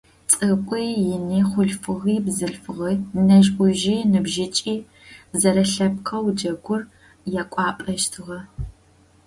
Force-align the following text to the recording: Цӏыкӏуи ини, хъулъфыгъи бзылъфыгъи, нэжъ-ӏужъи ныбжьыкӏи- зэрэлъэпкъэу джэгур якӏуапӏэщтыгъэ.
Цӏыкӏуи 0.31 0.87
ини, 1.13 1.39
хъулъфыгъи 1.49 2.17
бзылъфыгъи, 2.25 2.93
нэжъ-ӏужъи 3.27 3.97
ныбжьыкӏи- 4.11 4.75
зэрэлъэпкъэу 5.39 6.27
джэгур 6.37 6.81
якӏуапӏэщтыгъэ. 7.41 8.39